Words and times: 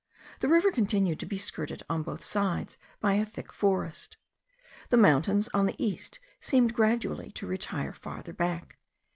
The 0.39 0.47
river 0.47 0.71
continued 0.71 1.19
to 1.19 1.27
be 1.27 1.37
skirted 1.37 1.83
on 1.87 2.01
both 2.01 2.23
sides 2.23 2.75
by 2.99 3.13
a 3.13 3.23
thick 3.23 3.53
forest. 3.53 4.17
The 4.89 4.97
mountains 4.97 5.47
on 5.53 5.67
the 5.67 5.75
east 5.77 6.19
seemed 6.39 6.73
gradually 6.73 7.29
to 7.33 7.45
retire 7.45 7.93
farther 7.93 8.33
back. 8.33 8.79